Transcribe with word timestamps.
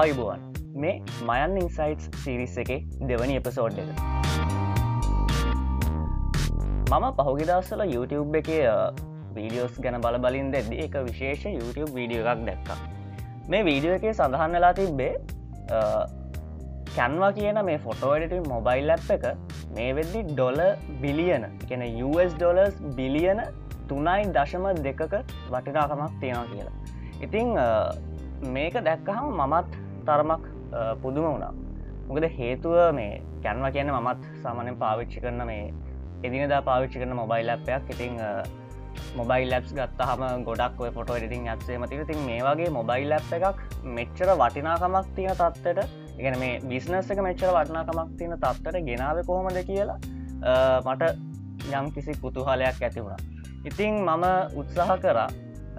අයිබුවන් 0.00 0.44
මේ 0.82 0.92
මයන් 1.28 1.56
ඉන්සයිටස් 1.62 2.04
සිරිස් 2.20 2.54
එක 2.60 2.68
දෙවනි 3.08 3.34
එපසෝඩ් 3.40 3.74
එක. 3.80 3.88
මම 6.92 7.04
පහුගිදස්සල 7.18 7.82
YouTube 7.94 8.38
එක 8.40 8.46
වීඩියෝස් 9.36 9.74
ගැන 9.86 9.98
බල 10.06 10.16
බලින් 10.24 10.46
දෙද 10.54 10.70
එක 10.84 10.94
විශේෂ 11.08 11.44
YouTube 11.58 11.90
වීඩියෝ 11.98 12.24
එකක් 12.32 12.40
දැක්කා. 12.46 12.78
මේ 13.50 13.60
වීඩියෝ 13.68 13.96
එක 13.98 14.06
සඳහන් 14.12 14.56
වෙලා 14.56 14.70
තිබ්බේ 14.78 15.10
කැන්වා 16.96 17.30
කියන 17.40 17.60
මේ 17.68 17.82
ෆොටෝඩට 17.88 18.48
මොබයිල් 18.54 18.88
ලැප් 18.92 19.10
එක 19.16 19.26
මේ 19.76 19.90
වෙද්දි 19.98 20.22
ඩොල 20.30 20.62
බිලියන 21.02 21.44
කියෙන 21.66 21.84
US 22.06 22.32
ඩොලර්ස් 22.38 22.80
බිලියන 23.00 23.44
තුනයි 23.92 24.24
දශම 24.38 24.64
දෙකක 24.88 25.04
වටිනාකමක් 25.52 26.16
තියෙනවා 26.24 26.48
කියලා. 26.54 26.76
ඉතිං 27.26 27.52
මේක 28.42 28.74
දැක්කහම 28.88 29.28
මමත් 29.40 29.70
තරමක් 30.06 30.44
පුදුම 31.02 31.24
වුණා. 31.24 31.52
මොකද 32.08 32.24
හේතුව 32.38 32.76
මේ 32.94 33.22
කැන්ව 33.44 33.66
කියන්න 33.74 33.92
මමත් 33.92 34.22
සාමනෙන් 34.42 34.76
පාවිච්චි 34.82 35.22
කරන 35.22 35.46
මේ 35.46 35.72
එදිනදා 36.22 36.62
පාවිච්චි 36.62 37.00
කරන 37.00 37.14
මොබයිල් 37.16 37.46
ලැප්යක් 37.46 37.90
ඉතිං 37.94 38.18
මොබයිල් 39.16 39.48
ලැප්ස් 39.52 39.72
ගත්තහම 39.78 40.44
ගොඩක් 40.48 40.80
ඔය 40.84 40.90
ෆොටෝ 40.96 41.16
එඩිටිං 41.18 41.48
ඇත්සේ 41.52 41.78
මතික 41.78 42.06
තින් 42.10 42.22
මේ 42.28 42.40
වගේ 42.46 42.70
මොබයිල් 42.78 43.08
ලැප් 43.12 43.32
එකක් 43.38 43.60
මෙච්චර 43.98 44.32
වටිනාකමක් 44.40 45.12
තියෙන 45.16 45.36
තත්වට 45.40 45.80
ඉගෙන 46.20 46.38
මේ 46.42 46.60
බිස්නස් 46.70 47.12
එක 47.12 47.22
මෙච්චර 47.28 47.52
වටනාකමක් 47.56 48.10
තියෙන 48.18 48.34
තත්වට 48.36 48.84
ගෙනාව 48.88 49.22
කොහොමද 49.30 49.62
කියලා 49.70 49.98
මට 50.86 51.12
යම් 51.78 51.86
කිසි 51.94 52.12
පුතුහලයක් 52.22 52.82
ඇති 52.82 53.00
වුණා. 53.00 53.20
ඉතිං 53.64 54.02
මම 54.02 54.24
උත්සාහ 54.60 54.98
කරා 55.04 55.28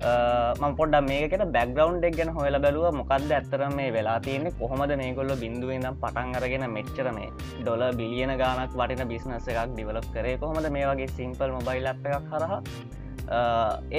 මම 0.03 0.73
පොඩ 0.79 0.95
මේකට 1.09 1.43
බැග්‍රවන්් 1.55 1.97
එක් 2.07 2.15
ගැන 2.19 2.31
හොල 2.37 2.55
බැලුව. 2.65 2.87
මොකක්ද 2.99 3.31
ඇත්තර 3.37 3.61
මේ 3.77 3.91
වෙලා 3.95 4.17
තියන්නේ? 4.25 4.55
කොහොමද 4.61 4.93
මේගොල්ල 5.01 5.31
බිඳුවනම් 5.43 5.95
පටන් 6.01 6.35
අරගෙන 6.39 6.65
මෙච්චර 6.77 7.07
මේ 7.17 7.29
ඩොල 7.61 7.83
බිලියන 7.99 8.33
ගානක් 8.41 8.75
වටින 8.81 9.07
බිස්නස 9.11 9.47
එකක් 9.53 9.71
ඩිවලප් 9.75 10.07
කරේ? 10.15 10.35
කොහොමද 10.43 10.67
මේ 10.77 10.89
වගේ 10.91 11.09
සිම්පල් 11.19 11.55
මොබයිල් 11.57 11.87
අප් 11.93 12.03
එකක් 12.11 12.27
කරහ 12.31 12.53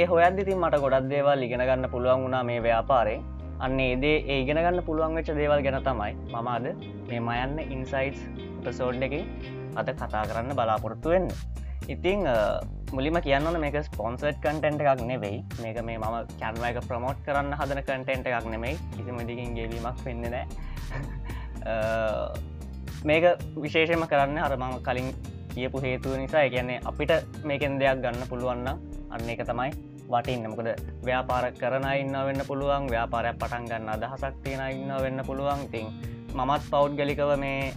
ඒ 0.01 0.05
හොයදදිතින් 0.13 0.61
මට 0.61 0.83
ගොඩක් 0.85 1.09
දේවල් 1.15 1.47
ඉගෙන 1.49 1.65
ගන්න 1.69 1.89
පුළුවන් 1.95 2.25
වුණා 2.27 2.45
මේ 2.51 2.61
ව්‍යාපාරේ. 2.69 3.19
අන්න 3.65 3.81
ඒදේ 3.81 4.17
ඒගෙන 4.37 4.61
ගන්න 4.65 4.87
පුළුවන් 4.89 5.17
වෙච්ච 5.19 5.33
දේවල් 5.41 5.65
ගැන 5.67 5.81
තමයි 5.89 6.13
මම 6.35 6.49
අද 6.57 6.67
මේ 7.11 7.21
මයන්න 7.31 7.59
ඉන්සයිටස් 7.77 8.23
ප්‍රසෝඩ් 8.63 9.03
එක. 9.09 9.15
අද 9.81 9.89
කතා 10.01 10.25
කරන්න 10.31 10.57
බලාපොරොත්තු 10.61 11.17
වෙන්න. 11.17 11.29
ඉතිං 11.89 12.25
මුලිම 12.93 13.17
කියන්න 13.21 13.61
මේක 13.61 13.77
ස්පොන්සර්ට් 13.85 14.41
කටෙන්ට් 14.41 14.81
එකක් 14.83 15.03
නෙවෙයි. 15.03 15.45
මේක 15.63 15.79
මේ 15.85 15.99
මම 15.99 16.17
කැන්ව 16.41 16.65
එක 16.65 16.81
ප්‍රමෝට් 16.89 17.19
කරන්න 17.27 17.53
හදන 17.53 17.83
කටෙන්ට් 17.83 18.27
එකක් 18.27 18.49
නෙමෙයි 18.51 18.79
කිසිමදිකින් 18.97 19.55
ගෙවීමක් 19.55 20.05
වෙන්න 20.05 20.25
නෑ. 20.35 20.45
මේක 23.09 23.25
විශේෂම 23.57 24.07
කරන්න 24.07 24.39
හර 24.41 24.57
මම 24.57 24.77
කලින් 24.83 25.09
කියපු 25.55 25.81
හේතුව 25.81 26.17
නිසා. 26.19 26.49
කියන්නේ 26.49 26.81
අපිට 26.85 27.13
මේකෙන් 27.45 27.79
දෙයක් 27.81 28.01
ගන්න 28.03 28.29
පුළුවන්න 28.31 28.69
අන්න 29.11 29.29
එක 29.29 29.45
තමයි. 29.45 29.94
වටින්න 30.09 30.49
මොකද 30.51 30.69
ව්‍යාපාර 31.05 31.47
කරන 31.61 31.87
ඉන්න 32.01 32.17
වෙන්න 32.29 32.43
පුළුවන් 32.49 32.89
ව්‍යාපාරයක් 32.91 33.39
පටන් 33.39 33.69
ගන්න 33.71 33.93
අදහසක් 33.95 34.41
තියෙන 34.45 34.63
ඉන්න 34.71 34.93
වෙන්න 35.05 35.21
පුළුවන්. 35.27 35.69
තින් 35.73 35.87
මමත් 36.35 36.65
පෞද්ගලිකව 36.71 37.31
මේ 37.39 37.73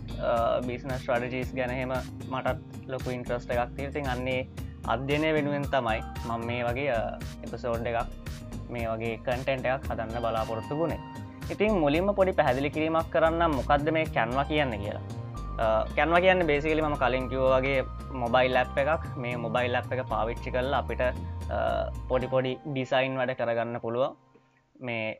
බිස්න 0.67 0.93
ස්ට්‍රඩජීස් 0.93 1.51
ගැනහෙම 1.53 1.93
මටත් 2.29 2.87
ලොකු 2.87 3.09
ඉන්ට්‍රස්ට 3.09 3.51
එකක් 3.51 3.75
තිීතින් 3.75 4.09
අන්නේ 4.13 4.41
අධ්‍යනය 4.87 5.29
වෙනුවෙන් 5.33 5.69
තමයි 5.73 6.01
මං 6.27 6.47
මේ 6.49 6.63
වගේ 6.63 6.97
එපසෝඩ් 7.45 7.87
එකක් 7.91 8.09
මේ 8.69 8.89
වගේ 8.91 9.15
කටෙන්ට 9.25 9.65
එකක් 9.67 9.87
හදන්න 9.89 10.19
බලාපොරොත්තු 10.19 10.81
ගුණේ 10.81 10.99
ඉතින් 11.49 11.79
මුලින්ම 11.79 12.11
පොඩි 12.11 12.33
පැදිලි 12.33 12.69
කිරීමක් 12.69 13.07
කරන්න 13.09 13.51
මොකක්ද 13.51 13.87
මේ 13.91 14.05
කැන්වා 14.07 14.45
කියන්න 14.45 14.73
කියලා. 14.75 15.26
කැන්ව 15.57 16.17
කියන්න 16.21 16.45
බේසිකලි 16.45 16.81
ම 16.81 16.95
කලින් 16.97 17.25
කිවෝ 17.29 17.49
වගේ 17.53 17.81
මොබයිල් 18.13 18.53
ලැප් 18.53 18.77
එකක්. 18.77 19.03
මේ 19.17 19.35
මොබයිල් 19.37 19.71
ලැප් 19.71 19.91
එක 19.91 20.01
පාවිච්චි 20.09 20.51
කරලා 20.51 20.81
අපිට 20.83 21.03
පොඩි 22.09 22.27
පොඩි 22.27 22.51
ඩිසයින් 22.65 23.17
වැඩ 23.17 23.37
කරගන්න 23.39 23.79
පුළුව 23.81 24.15
මේ 24.79 25.17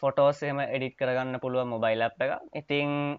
ෆොටෝසේම 0.00 0.60
එඩිට් 0.66 0.96
කරගන්න 0.96 1.40
පුළුව 1.42 1.68
මොබයිල් 1.74 1.98
ලැප් 1.98 2.16
එක 2.20 2.32
ඉතිං 2.54 3.18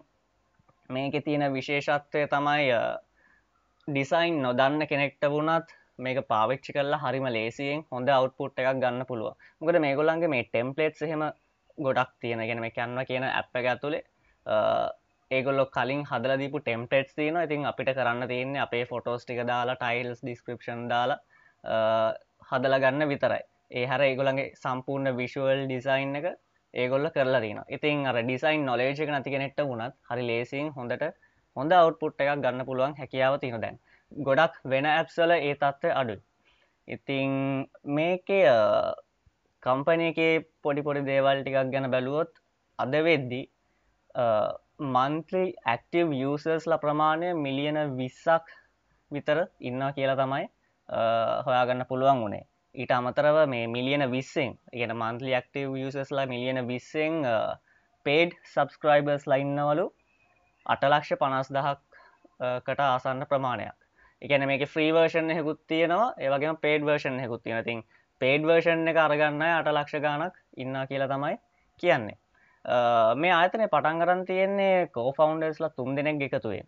මේක 0.90 1.14
තියෙන 1.24 1.46
විශේෂත්වය 1.52 2.24
තමයි 2.28 2.72
ඩිසයින් 3.88 4.42
නොදන්න 4.42 4.86
කෙනෙක්ට 4.86 5.24
වුණත් 5.26 5.70
මේක 5.98 6.18
පාවිච්චි 6.26 6.74
කරලා 6.74 7.02
හරිම 7.04 7.28
ලේසියෙන් 7.28 7.84
හොඳ 7.92 8.08
අවට්පුට් 8.10 8.58
එකක් 8.58 8.80
ගන්න 8.82 9.06
පුළුව 9.06 9.38
මොකද 9.60 9.78
මේගොල්ලන්ගේ 9.86 10.32
මේ 10.34 10.48
ටෙම්පලේට් 10.48 11.02
එහෙම 11.02 11.24
ගොඩක් 11.78 12.10
තියෙන. 12.20 12.42
ගෙන 12.48 12.60
මේ 12.60 12.70
කැන්ව 12.70 13.06
කියන 13.06 13.24
ඇප් 13.24 13.54
එක 13.54 13.66
ඇතුළේ 13.66 14.02
ඒගොල්ලො 15.32 15.64
කලින් 15.76 16.02
හදල 16.10 16.34
දීපු 16.40 16.58
ටෙම්පටස් 16.60 17.16
තියන 17.18 17.38
ඉතින් 17.38 17.66
අපිට 17.70 17.90
කරන්න 17.98 18.28
තියන්නේ 18.32 18.62
අපේ 18.64 18.84
ෆොටෝස් 18.84 19.24
ටික 19.24 19.40
දාලා 19.50 19.76
ටයිල්ස් 19.76 20.20
ඩිස්ක්‍රපෂන් 20.22 20.82
දාලා 20.88 21.18
හදල 22.50 22.76
ගන්න 22.84 23.08
විතරයි. 23.08 23.42
ඒ 23.70 23.84
හර 23.86 24.02
ඒගොලන්ගේ 24.08 24.48
සම්පූර්ණ 24.62 25.16
විශුවල් 25.20 25.62
ඩිසයින් 25.66 26.16
එක 26.20 26.26
ඒගොල්ල 26.74 27.08
කරලා 27.14 27.42
තින 27.44 27.60
ඉතින් 27.68 28.02
අර 28.06 28.18
ඩිසයින් 28.20 28.66
නොලේජක 28.70 29.08
නැති 29.08 29.34
කෙනෙක්ට 29.34 29.62
වුණත් 29.62 29.96
හරි 30.10 30.26
ලේසින් 30.26 30.68
හොඳට 30.76 31.06
හොඳ 31.56 31.72
අවට්පුට් 31.74 32.20
එකක් 32.24 32.42
ගන්න 32.44 32.68
පුළුවන් 32.68 32.98
හැකියාව 32.98 33.38
තියෙන 33.40 33.64
දැන්. 33.64 33.78
ගොඩක් 34.12 34.60
වෙන 34.64 34.86
ඇප්සල 34.88 35.30
ඒ 35.38 35.54
තත්ත්ව 35.54 35.94
අඩු 35.94 36.16
ඉතිං 36.88 37.32
මේකේ 37.96 38.44
කම්පනයකේ 39.62 40.32
පොඩි 40.62 40.82
පොඩි 40.82 41.06
දේවල් 41.10 41.40
ටිකක් 41.40 41.72
ගැන 41.74 41.88
බැලුවොත් 41.90 42.32
අද 42.78 42.94
වෙද්දි 43.08 43.40
මන්ත්‍රී 44.82 45.54
ඇක්ටව් 45.66 46.12
යසර්ස්ල 46.18 46.74
ප්‍රමාණය 46.82 47.32
මිලියන 47.38 47.78
විස්සක් 47.98 48.48
විතර 49.10 49.44
ඉන්න 49.60 49.82
කියලා 49.96 50.16
තමයි 50.18 50.48
හොයාගන්න 51.46 51.86
පුළුවන් 51.88 52.22
වුණේ. 52.22 52.46
ඊට 52.74 52.90
අමතරව 52.90 53.38
මේ 53.48 53.66
මිලියන 53.68 54.04
විස්සෙන් 54.10 54.56
ඉගෙන 54.72 54.94
මන්ත්ලි 54.96 55.34
ඇක්ටව් 55.34 55.76
යසස්ලා 55.78 56.26
මිලියන 56.26 56.66
විස්සෙන් 56.68 57.20
පේඩ් 58.06 58.34
සබස්ක්‍රයිබර්ස් 58.44 59.26
ලයින්නවලු 59.26 59.86
අටලක්ෂ 60.66 61.18
පනස් 61.20 61.52
දහක්කට 61.54 62.80
ආසන්න 62.80 63.26
ප්‍රමාණයක්. 63.28 63.76
එකන 64.22 64.46
මේක 64.46 64.66
ෆ්‍රීවර්ෂන් 64.68 65.30
හෙකුත් 65.30 65.60
තියෙනවා 65.66 66.14
ඒවගේම 66.18 66.58
පේඩ් 66.58 66.88
වර්ෂන් 66.88 67.20
හෙකුත් 67.20 67.42
තියෙන 67.44 67.64
තින් 67.64 67.84
පේඩ් 68.20 68.48
වර්ෂන් 68.48 68.88
එක 68.88 69.00
අරගන්න 69.04 69.46
අට 69.50 69.70
ලක්ෂ 69.70 70.02
ගානක් 70.04 70.42
ඉන්න 70.56 70.82
කියලා 70.90 71.12
තමයි 71.14 71.38
කියන්නේ. 71.82 72.21
මේ 72.64 73.32
ආතනය 73.32 73.66
පටන් 73.66 74.00
කරන් 74.02 74.24
තියෙන්නේ 74.26 74.88
කෝෆවන්ඩර්ස්ල 74.96 75.68
තුන් 75.76 75.96
දෙනෙක් 75.96 76.22
එකතුවෙන්. 76.22 76.66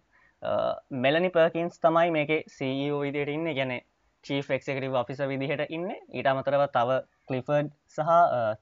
මෙලනි 0.91 1.31
පර්කින්ස් 1.31 1.79
තමයි 1.79 2.11
මේක 2.11 2.31
සීෝ 2.49 3.03
e 3.03 3.07
විදියට 3.07 3.35
ඉන්න. 3.37 3.47
ගැන 3.55 3.81
චීෆ 4.25 4.51
එක්කටව 4.51 4.97
අපිස 4.97 5.19
විදිහට 5.19 5.71
ඉන්න. 5.71 5.91
ඊට 6.13 6.27
අමතරව 6.27 6.67
තව 6.77 7.01
කලිෆර්ඩ් 7.29 7.71
සහ 7.89 8.11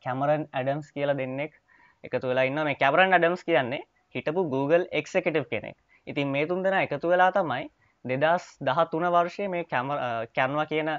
කැමරන් 0.04 0.48
ඇඩම්ස් 0.52 0.92
කියලා 0.92 1.16
දෙන්නෙක් 1.16 1.54
එකතු 2.04 2.28
වෙලා 2.28 2.44
ඉන්න 2.50 2.64
මේ 2.64 2.80
කැබරන් 2.82 3.16
අඩම්ස් 3.18 3.44
කියන්නේ 3.44 3.86
හිටපු 4.14 4.44
Google 4.54 4.84
එක්කටව් 4.92 5.46
කෙනෙක්. 5.52 5.76
ඉතින් 6.06 6.28
මේ 6.28 6.46
තුන් 6.46 6.62
දෙෙන 6.62 6.76
එකතු 6.82 7.08
වෙලා 7.08 7.30
තමයි 7.32 7.70
දෙදස් 8.04 8.44
දහ 8.60 8.84
තුන 8.90 9.08
වර්ෂය 9.14 9.48
මේ 9.48 9.64
කැන්වා 9.64 10.66
කියන 10.66 10.92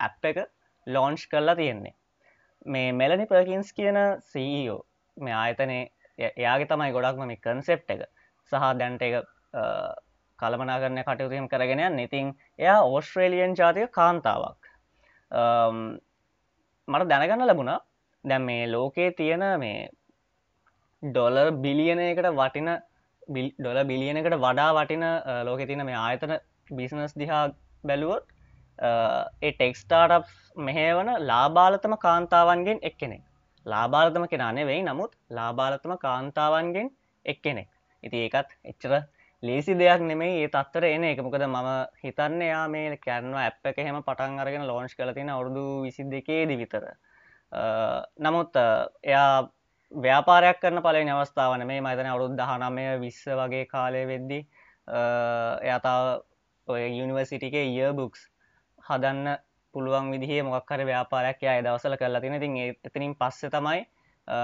ඇප් 0.00 0.24
එක 0.30 0.38
ලෝන්ච් 0.86 1.24
කරලා 1.32 1.56
තියෙන්නේ. 1.56 1.94
මේ 2.66 2.92
මෙලනි 2.92 3.26
පර්කින්ස් 3.32 3.72
කියන 3.72 3.98
සීෝ 4.32 4.84
මේ 5.18 5.34
ආයතනය 5.34 5.78
එයාගේ 6.18 6.70
තමයි 6.72 6.94
ගොඩක්ම 6.96 7.26
මේ 7.30 7.42
කන්සෙප් 7.46 7.92
එක. 7.94 8.02
සහ 8.52 8.64
දැන්ට 8.80 9.02
එක 9.02 9.14
කළමනා 10.38 10.78
කරන 10.82 11.02
කටයුතුම් 11.04 11.50
කරගෙනයන් 11.52 11.98
ඉතින් 12.06 12.32
එයා 12.58 12.80
ඕස්ට්‍රේලියන් 12.86 13.54
ජාතික 13.60 13.92
කාන්තාවක්. 13.92 14.60
මට 16.88 17.08
දැනගන්න 17.12 17.46
ලැබුණා. 17.46 17.78
දැම් 18.24 18.42
මේ 18.50 18.66
ලෝකයේ 18.66 19.10
තියෙන 19.12 19.44
මේ 19.64 19.88
ඩොලර් 21.02 21.50
බිලියනයකට 21.64 22.28
වටින 22.40 22.70
ඩොල 23.28 23.78
බිලියනකට 23.84 24.36
වඩා 24.44 24.70
වටින 24.76 25.04
ලෝකෙ 25.44 25.66
තින 25.66 25.84
මේ 25.86 25.98
ආයතන 25.98 26.34
බිසිනස් 26.70 27.14
දිහා 27.22 27.44
බැලුවොත් 27.84 28.24
ඒ 29.42 29.52
ටෙක්ස්ටාට් 29.52 30.32
මෙහවන 30.68 31.10
ලාබාලතම 31.30 31.94
කාන්තාවන්ගෙන් 32.06 32.78
එක්කෙනෙක්. 32.82 33.22
ලාබාලතම 33.68 34.24
කෙනනේ 34.26 34.66
වෙයි 34.66 34.82
නමුත් 34.82 35.12
ලාබාලතම 35.30 35.94
කාන්තාවන්ගෙන් 35.98 36.88
එක් 37.26 37.40
කෙනෙක් 37.42 37.70
ඉති 38.02 38.24
ඒකත් 38.24 38.50
එච්චර 38.64 38.92
ලේසි 39.42 39.74
දෙයක් 39.74 40.00
නෙමේ 40.02 40.42
ඒ 40.42 40.48
තත්තර 40.48 40.84
එන 40.86 41.04
එක. 41.04 41.18
මොකද 41.18 41.42
මම 41.44 41.68
හිතන්න 41.98 42.40
යා 42.42 42.68
මේ 42.68 42.96
කැන්වා 42.98 43.44
ඇප් 43.44 43.66
එක 43.66 43.76
හෙම 43.78 44.02
පටන් 44.02 44.38
අරගෙන 44.38 44.66
ලෝංච් 44.66 44.92
කලතින 44.92 45.30
අවුරදු 45.30 45.82
විසි 45.82 46.02
දෙකේදි 46.04 46.56
විතර. 46.56 46.84
නමුත් 48.18 48.56
එයා 49.04 49.48
ව්‍යාපාරයක් 49.92 50.60
කරන 50.60 50.82
පලේ 50.82 51.04
අවස්ථාවන 51.08 51.66
මේ 51.66 51.80
මතන 51.80 52.06
අවුරුද් 52.06 52.34
දහනමය 52.34 52.86
විස්ස 52.98 53.22
වගේ 53.34 53.66
කාලය 53.66 54.02
වෙද්දි 54.06 54.40
එයාතාව 54.88 56.22
ඔය 56.68 56.82
යුනිවර්සිටිකේ 56.90 57.66
ය 57.68 57.92
බුක්ස් 57.94 58.26
හදන්න 58.84 59.38
පුළුවන් 59.74 60.10
විදිහ 60.12 60.42
මොක්කර 60.44 60.80
ව්‍යාපාරයක් 60.84 61.42
අය 61.44 61.60
දවසල 61.62 61.96
කරලා 61.96 62.20
තින 62.20 62.40
තින් 62.40 62.56
එතනින් 62.58 63.14
පස්ස 63.14 63.50
තමයි 63.50 63.80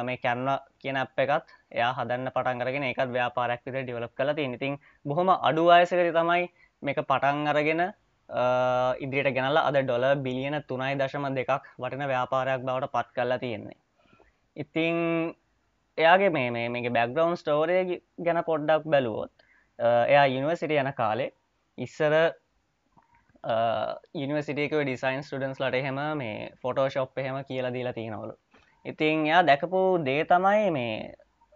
මේ 0.03 0.19
කැන්න 0.19 0.49
කියන 0.79 0.97
අප 0.97 1.19
එකත් 1.19 1.49
එයා 1.71 1.93
හදන්න 1.95 2.31
පටන් 2.31 2.61
කරගෙන 2.61 2.85
එකත් 2.85 3.11
ව්‍යාපාරයක් 3.11 3.61
විත 3.67 3.77
ඩිවලප් 3.79 4.15
කල 4.15 4.33
ති 4.33 4.47
ඉතින් 4.51 4.79
බොහොම 5.07 5.29
අඩු 5.31 5.65
අයසකති 5.71 6.13
තමයි 6.13 6.49
මේක 6.83 6.99
පටන් 7.03 7.47
අරගෙන 7.47 7.83
ඉදිරියට 8.99 9.35
ගැනල 9.35 9.59
අද 9.59 9.77
ඩොල 9.77 10.05
බිලියන 10.19 10.57
තුනයි 10.65 10.95
දශම 10.97 11.27
දෙකක් 11.31 11.51
වටන 11.77 12.07
ව්‍යාපාරයක් 12.07 12.61
බවට 12.63 12.93
පත් 12.93 13.09
කල්ලා 13.15 13.39
තියෙන්නේ. 13.39 13.77
ඉතිං 14.57 14.97
එයාගේ 15.99 16.31
මේ 16.31 16.51
මේ 16.51 16.69
මේක 16.69 16.89
බැක්ග්‍රවන්් 16.91 17.37
ස්ටෝරය 17.37 18.01
ගැන 18.19 18.41
පොඩ්ඩක් 18.43 18.85
බැලුවොත් 18.87 19.33
එයා 19.79 20.27
යුනිවසිට 20.27 20.73
යන 20.73 20.93
කාලේ 20.95 21.35
ඉස්සර 21.79 22.15
යනිවසිටක 24.15 24.75
ඩිසයින් 24.79 25.23
ස්ටඩන්ස් 25.23 25.61
ලට 25.61 25.81
එහෙම 25.81 26.01
මේ 26.17 26.51
ෆොටෝශොප් 26.63 27.19
එහෙම 27.19 27.43
කියලා 27.45 27.73
දීලා 27.73 27.93
තියෙනවලු. 27.93 28.35
ඉතින් 28.85 29.27
එයා 29.27 29.43
දැකපු 29.43 29.81
දේ 30.05 30.25
තමයි 30.25 30.71
මේ 30.71 30.97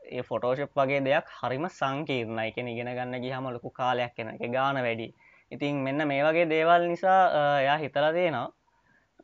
ඒ 0.02 0.22
ෆොටෝශප් 0.22 0.76
වගේ 0.76 1.00
දෙයක් 1.04 1.32
හරිම 1.38 1.66
සංකීර්ණ 1.70 2.44
එක 2.44 2.58
ඉගෙන 2.58 2.90
ගන්න 2.90 3.24
ගිහම 3.24 3.48
ලොකු 3.48 3.70
කාලයක් 3.72 4.14
කෙන 4.16 4.28
එක 4.28 4.44
ගාන 4.52 4.80
වැඩි. 4.86 5.08
ඉතින් 5.52 5.82
මෙන්න 5.84 6.08
මේ 6.08 6.24
වගේ 6.24 6.48
දේවල් 6.48 6.88
නිසා 6.88 7.20
එයා 7.60 7.78
හිතලා 7.78 8.12
තියෙනවා 8.12 8.48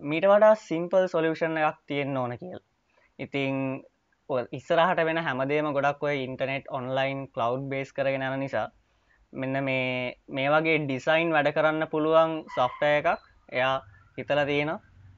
මීට 0.02 0.26
වඩා 0.26 0.54
සිම්පල් 0.60 1.08
සොලියෂන් 1.08 1.58
එකක් 1.58 1.82
තියෙන්න්න 1.86 2.16
ඕන 2.16 2.38
කියල්. 2.38 2.60
ඉතිං 3.18 3.84
ඉස්සරහට 4.52 5.04
වෙන 5.04 5.18
හැමදේම 5.18 5.68
ගොඩක් 5.72 6.02
ඔය 6.02 6.16
ඉන්ටනෙට් 6.22 6.70
ඔන්ලයින් 6.70 7.28
කලව් 7.28 7.68
බේස් 7.68 7.92
කරගෙන 7.92 8.22
යන 8.22 8.40
නිසා 8.40 8.66
මෙන්න 9.34 9.56
මේ 9.64 10.16
මේ 10.30 10.48
වගේ 10.50 10.80
ඩිසයින් 10.80 11.30
වැඩ 11.34 11.48
කරන්න 11.54 11.90
පුළුවන් 11.90 12.34
සොෆ්ටය 12.54 12.90
එකක් 12.98 13.08
එයා 13.52 13.76
හිතල 14.18 14.40
තියෙන 14.46 14.70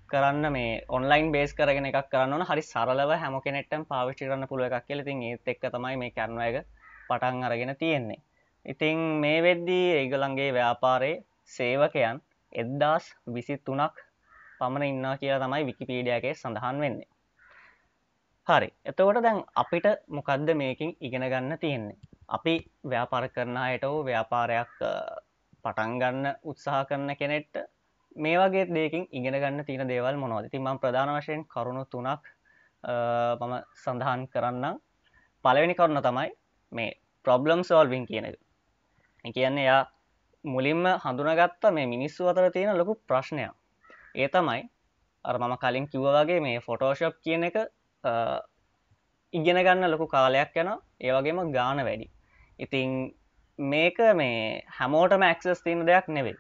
කරන්න 0.09 0.47
මේ 0.53 0.71
ඔන්ලයින් 0.91 1.29
බේස් 1.35 1.53
කරගෙන 1.55 1.89
එකක් 1.89 2.09
කරන්න 2.13 2.45
හරි 2.49 2.63
සරලව 2.65 3.13
හැම 3.17 3.37
කෙනෙට්ටම් 3.41 3.85
පාවිච්චි 3.91 4.25
කරන්න 4.25 4.51
පුළුව 4.51 4.67
එකක් 4.71 4.87
කියලතින් 4.89 5.23
ඒත් 5.23 5.53
එක්ක 5.53 5.69
තමයි 5.69 6.01
මේ 6.03 6.13
කරන 6.13 6.41
එක 6.43 6.57
පටන් 7.09 7.45
අරගෙන 7.45 7.75
තියෙන්නේ. 7.77 8.23
ඉතිං 8.67 9.03
මේ 9.23 9.43
වෙද්දී 9.43 9.87
ඒගලන්ගේ 9.99 10.51
ව්‍යාපාරයේ 10.53 11.23
සේවකයන් 11.51 12.23
එද්දාස් 12.53 13.05
විසි 13.29 13.57
තුනක් 13.61 14.03
පමණ 14.59 14.89
ඉන්නා 14.89 15.15
කියලා 15.19 15.45
තමයි 15.45 15.69
විකිපීඩියගේ 15.69 16.35
සඳහන් 16.35 16.81
වෙන්නේ. 16.81 17.09
හරි. 18.47 18.69
එතකොට 18.85 19.23
දැන් 19.23 19.45
අපිට 19.57 19.87
මොකක්ද 20.11 20.51
මේකින් 20.57 20.97
ඉගෙන 21.01 21.27
ගන්න 21.27 21.59
තියෙන්නේ? 21.59 21.99
අපි 22.29 22.55
ව්‍යාපාර 22.85 23.29
කරන 23.29 23.57
අයට 23.59 23.85
වූ 23.85 24.05
ව්‍යාපාරයක් 24.05 24.75
පටන් 25.65 25.99
ගන්න 26.01 26.27
උත්සාහ 26.45 26.85
කරන 26.87 27.11
කෙනෙට්ට 27.17 27.57
මේ 28.17 28.39
වගේ 28.39 28.67
දෙකින් 28.69 29.07
ඉගෙන 29.11 29.35
ගන්න 29.35 29.65
තියෙන 29.65 29.89
දේවල් 29.89 30.17
මොනවද? 30.17 30.51
ති 30.51 30.59
ම 30.59 30.79
ප්‍රධාන 30.79 31.13
වශයෙන් 31.17 31.45
කරුණු 31.47 31.85
තුනක් 31.87 32.25
මම 33.41 33.55
සඳහන් 33.75 34.27
කරන්න 34.29 34.81
පලවෙනි 35.45 35.75
කරුණ 35.75 36.03
තමයි 36.03 36.31
මේ 36.73 36.99
ප්‍රොබ්ලම් 37.25 37.63
සෝල්විං 37.63 38.07
කියන 38.07 38.25
එක. 38.25 38.37
කියන්නේ 39.35 39.65
එයා 39.65 39.83
මුලින්ම 40.45 40.85
හඳුනගත්ත 41.05 41.71
මේ 41.73 41.87
මිනිස්සු 41.87 42.29
අතර 42.29 42.51
තියෙන 42.51 42.79
ලොකු 42.79 42.95
ප්‍රශ්නයක්. 43.09 43.55
ඒ 44.15 44.29
තමයි 44.29 44.63
අර 45.25 45.39
මම 45.39 45.57
කලින් 45.59 45.89
කිව්ව 45.89 46.07
වගේ 46.17 46.41
මේ 46.41 46.59
ෆොටෝශප් 46.61 47.17
කියන 47.25 47.45
එක 47.45 47.57
ඉගෙන 49.35 49.59
ගන්න 49.59 49.91
ලොකු 49.91 50.07
කාලයක් 50.09 50.55
යන 50.57 50.71
ඒවගේම 51.01 51.53
ගාන 51.53 51.81
වැඩි. 51.81 52.07
ඉතිං 52.59 52.91
මේක 53.59 53.99
මේ 54.15 54.63
හැමෝටම 54.71 55.23
ඇක්සස් 55.23 55.63
තියන 55.63 55.87
දෙයක් 55.87 56.09
නෙවෙයි. 56.09 56.37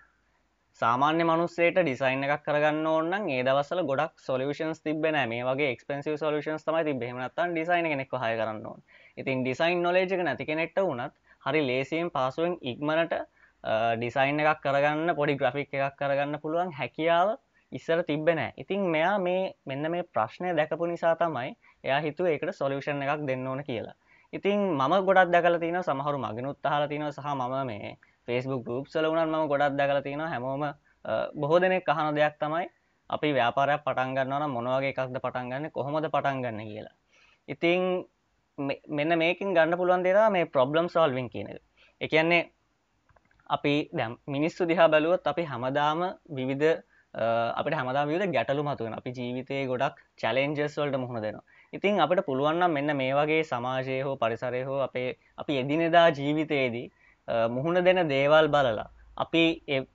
සාමාන්‍ය 0.80 1.24
මනුස්සේට 1.24 1.78
ඩිසයින් 1.78 2.24
එකක් 2.24 2.42
කරගන්න 2.44 2.86
ඕන්න 2.86 3.28
ඒ 3.30 3.42
දවසල 3.42 3.80
ගොඩක් 3.82 4.18
සොලියෂන්ස් 4.20 4.82
තිබෙන 4.82 5.16
මේ 5.26 5.44
වගේ 5.44 5.70
එක්ස්පෙන්සිව 5.72 6.16
සොලියෂන්ස් 6.16 6.64
තමයි 6.64 6.82
ති 6.84 6.94
බෙහමනත්තන් 6.94 7.54
ඩිසයින් 7.54 7.88
කෙනෙක් 7.88 8.12
හය 8.14 8.32
කරන්න 8.34 8.66
ඕන. 8.66 8.82
ඉතින් 9.16 9.40
ඩිසයින් 9.40 9.82
නොලේජක 9.82 10.20
නැති 10.20 10.46
කෙනෙක්ට 10.46 10.82
වුනත් 10.82 11.16
හරි 11.46 11.62
ලේසියෙන් 11.62 12.10
පාසුවෙන් 12.10 12.58
ඉක්මනට 12.64 13.16
ඩිසයින් 13.96 14.40
එකක් 14.42 14.60
කරගන්න 14.62 15.14
පොඩි 15.14 15.36
ග්‍රෆික් 15.36 15.72
එකක් 15.74 15.96
කරගන්න 15.98 16.40
පුළුවන් 16.42 16.72
හැකියාව 16.72 17.36
ඉස්සර 17.72 18.02
තිබෙන 18.04 18.40
ඉතින් 18.56 18.84
මෙයා 18.88 19.16
මේ 19.19 19.54
මෙන්න 19.64 19.90
මේ 19.90 20.08
ප්‍රශ්නය 20.10 20.52
දැකපු 20.54 20.86
නිසා 20.86 21.14
තමයි 21.16 21.56
එයා 21.84 22.00
හිතුව 22.00 22.26
ඒකට 22.26 22.52
සොලියෂන් 22.54 23.02
එකක් 23.04 23.24
දෙන්න 23.26 23.46
ඕන 23.46 23.64
කියලා. 23.64 23.96
ඉතින් 24.32 24.58
මම 24.73 24.94
ගොඩක් 25.06 25.31
දැකල 25.31 25.58
තින 25.58 25.78
සමහරු 25.82 26.19
මගෙන 26.19 26.46
උත්හල 26.46 26.84
තින 26.88 27.05
සහ 27.08 27.28
මම 27.32 27.55
මේ 27.67 27.96
ෆෙස්බුක් 28.26 28.64
ගරුප් 28.67 28.87
සල 28.88 29.06
වුණත් 29.06 29.31
ම 29.31 29.46
ගොඩක් 29.49 29.76
දැකල 29.76 30.00
තියෙන 30.02 30.20
හැමෝම 30.23 30.64
බොහෝ 31.34 31.58
දෙනෙක් 31.58 31.84
කහන 31.84 32.14
දෙයක් 32.14 32.34
තමයි 32.40 32.67
අපි 33.11 33.28
ව්‍යාපාරයක් 33.32 33.81
පටන්ගන්නවන 33.87 34.44
මොනවගේ 34.50 34.90
එකක්ද 34.93 35.19
පටන්ගන්න 35.19 35.70
කොහොමද 35.70 36.06
පටන්ගන්න 36.06 36.61
කියලා. 36.62 36.96
ඉතිං 37.49 37.81
මෙන්න 38.88 39.12
මේකින් 39.19 39.55
ගන්න 39.55 39.78
පුළුවන් 39.78 40.02
දෙලා 40.02 40.29
මේ 40.31 40.44
ප්‍රොබ්ලම් 40.46 40.87
සල්වින් 40.88 41.29
කියන 41.29 41.49
එකන්නේ 42.00 42.43
අපි 43.50 43.75
දැම් 43.93 44.12
මිනිස්සු 44.26 44.67
දිහා 44.67 44.88
බැලුවොත් 44.88 45.26
අපි 45.26 45.43
හමදාම 45.44 46.00
විවිධ 46.31 46.82
අපට 47.55 47.75
හමදා 47.75 48.05
විද 48.06 48.22
ගැටලු 48.32 48.62
මතුවෙන 48.62 48.94
අපි 48.94 49.11
ජීවිතය 49.19 49.67
ගොඩක් 49.67 50.00
චලෙන්ජස් 50.20 50.75
වලට 50.79 50.99
මුහුණ 50.99 51.22
දෙනවා. 51.22 51.44
ඉතින් 51.72 51.98
අපිට 51.98 52.24
පුළුවන්නම් 52.24 52.72
මෙන්න 52.72 52.96
මේ 52.96 53.14
වගේ 53.14 53.42
සමාජය 53.44 53.96
හෝ 54.02 54.16
පරිසරය 54.16 54.62
හෝ 54.62 54.78
අපේ 54.80 55.08
අපි 55.38 55.58
එදිනෙදා 55.58 56.06
ජීවිතයේදී 56.10 56.86
මුහුණ 57.48 57.84
දෙන 57.84 58.00
දේවල් 58.08 58.48
බලලා 58.48 58.86
අපි 59.16 59.42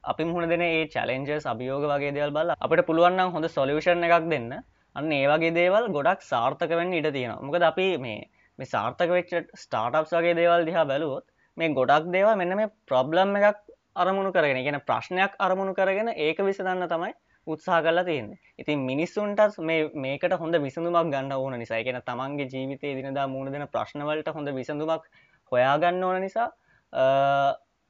අපි 0.03 0.23
මුහුණ 0.23 0.49
දෙන 0.49 0.63
ඒ 0.63 0.83
චලෙන්ජස් 0.87 1.45
අභියෝග 1.45 1.83
වගේ 1.85 2.11
දේවල් 2.11 2.31
බල 2.31 2.53
අපට 2.57 2.85
පුළුවන්නම් 2.85 3.31
හොඳ 3.31 3.47
සොලියෂන් 3.49 4.05
එකක් 4.07 4.29
දෙන්න. 4.29 4.51
අන්න 4.95 5.11
ඒ 5.11 5.25
වගේ 5.27 5.53
දේවල් 5.53 5.89
ගොඩක් 5.89 6.21
සාර්ථක 6.23 6.71
වෙන්න 6.73 6.93
ඉඩ 6.93 7.09
තියෙනවා. 7.09 7.41
මොකද 7.41 7.63
අපි 7.63 7.87
මේ 7.99 8.21
මේ 8.59 8.67
සාර්ථක 8.67 9.09
වෙච්ච 9.09 9.31
ස්ටාර්ට්ස් 9.55 10.13
වගේ 10.13 10.35
දේවල් 10.35 10.65
දිහා 10.65 10.85
බැලුවොත් 10.85 11.25
මේ 11.57 11.69
ගොඩක් 11.71 12.09
දේවල් 12.09 12.35
මෙන්න 12.35 12.55
මේ 12.55 12.73
ප්‍රොබ්ලම් 12.87 13.35
එකක් 13.41 13.59
අරමුණු 13.95 14.31
කරගෙන 14.31 14.63
ගෙන 14.63 14.79
ප්‍රශ්නයක් 14.81 15.37
අරමුණු 15.39 15.73
කරගෙන 15.73 16.09
ඒක 16.17 16.41
විසඳන්න 16.41 16.87
තමයි 16.87 17.13
උත්සා 17.47 17.81
කලා 17.81 18.03
තියන්නේ. 18.03 18.39
ඉතින් 18.59 18.79
මිනිස්සුන්ටත් 18.79 19.57
මේකට 19.95 20.33
හොඳ 20.39 20.55
විසඳුමක් 20.57 21.11
ගන්න 21.13 21.31
ඕන 21.33 21.57
නිසා. 21.59 21.77
එකෙන 21.77 22.01
තමන්ගේ 22.01 22.47
ජීවිතය 22.47 22.95
දිනදා 22.97 23.27
මුණ 23.27 23.51
දෙන 23.51 23.67
ප්‍රශ්නවලට 23.67 24.33
හොඳ 24.33 24.53
විසඳුමක් 24.55 25.05
හොයාගන්න 25.51 26.03
ඕන 26.03 26.21
නිසා 26.21 26.49